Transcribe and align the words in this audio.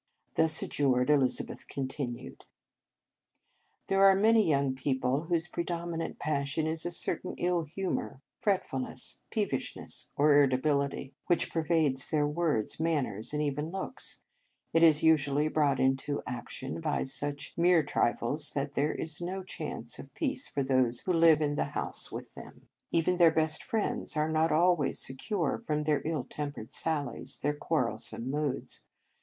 Thus 0.33 0.63
adjured, 0.63 1.11
Elizabeth 1.11 1.67
continued: 1.67 2.45
"There 3.85 4.03
are 4.03 4.15
many 4.15 4.41
young 4.43 4.73
people 4.73 5.25
whose 5.25 5.47
predominant 5.47 6.17
passion 6.17 6.65
is 6.65 6.87
a 6.87 6.91
certain 6.91 7.35
ill 7.37 7.65
humour, 7.65 8.23
fretfulness, 8.39 9.21
peevishness, 9.29 10.09
or 10.17 10.33
irritability, 10.33 11.13
which 11.27 11.51
pervades 11.51 12.09
their 12.09 12.25
words, 12.25 12.79
manners, 12.79 13.31
and 13.31 13.43
even 13.43 13.69
looks. 13.69 14.21
It 14.73 14.81
is 14.81 15.03
usually 15.03 15.47
brought 15.49 15.79
into 15.79 16.23
action 16.25 16.79
by 16.81 17.03
such 17.03 17.53
mere 17.55 17.83
trifles 17.83 18.49
that 18.55 18.73
there 18.73 18.95
is 18.95 19.21
no 19.21 19.43
chance 19.43 19.99
of 19.99 20.15
peace 20.15 20.47
for 20.47 20.63
those 20.63 21.01
who 21.01 21.13
live 21.13 21.41
in 21.41 21.53
the 21.53 21.65
house 21.77 22.11
92 22.11 22.11
In 22.11 22.15
Retreat 22.15 22.15
with 22.15 22.33
them. 22.63 22.69
Even 22.89 23.17
their 23.17 23.31
best 23.31 23.63
friends 23.63 24.17
are 24.17 24.31
not 24.31 24.51
always 24.51 24.97
secure 24.97 25.59
from 25.63 25.83
their 25.83 26.01
ill 26.03 26.23
tempered 26.23 26.71
sallies, 26.71 27.37
their 27.37 27.53
quarrelsome 27.53 28.31
moods. 28.31 28.81